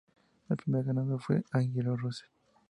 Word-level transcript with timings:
El 0.49 0.57
primer 0.57 0.83
ganador 0.83 1.21
fue 1.21 1.43
D'Angelo 1.53 1.95
Russell. 1.95 2.27